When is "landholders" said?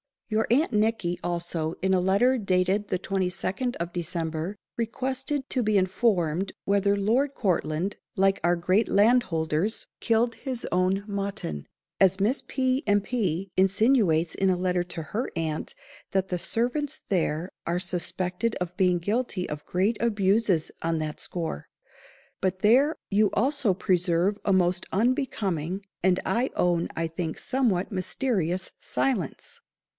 8.87-9.85